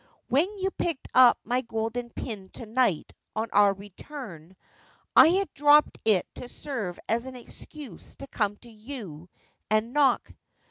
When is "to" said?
2.53-2.65, 6.33-6.49, 8.15-8.25, 8.61-8.69